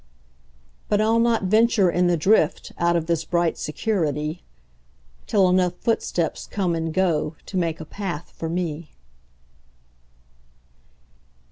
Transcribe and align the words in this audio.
But 0.89 0.99
I'll 0.99 1.19
not 1.19 1.43
venture 1.43 1.91
in 1.91 2.07
the 2.07 2.17
driftOut 2.17 2.95
of 2.95 3.05
this 3.05 3.23
bright 3.23 3.55
security, 3.55 4.41
Till 5.27 5.47
enough 5.47 5.75
footsteps 5.75 6.47
come 6.47 6.73
and 6.73 6.91
goTo 6.91 7.53
make 7.53 7.79
a 7.79 7.85
path 7.85 8.33
for 8.35 8.49
me. 8.49 8.95